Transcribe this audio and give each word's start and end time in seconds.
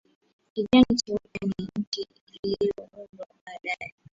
Kijani 0.53 0.93
cheupe 0.99 1.39
ni 1.45 1.67
nchi 1.79 2.07
zilizojiunga 2.27 3.25
baadaye 3.45 3.93